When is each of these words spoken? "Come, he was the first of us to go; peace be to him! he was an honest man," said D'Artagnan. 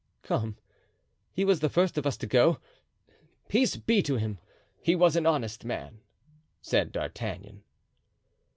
"Come, 0.23 0.57
he 1.31 1.45
was 1.45 1.59
the 1.59 1.69
first 1.69 1.95
of 1.95 2.07
us 2.07 2.17
to 2.17 2.25
go; 2.25 2.57
peace 3.47 3.75
be 3.75 4.01
to 4.01 4.15
him! 4.15 4.39
he 4.81 4.95
was 4.95 5.15
an 5.15 5.27
honest 5.27 5.63
man," 5.63 5.99
said 6.59 6.91
D'Artagnan. 6.91 7.61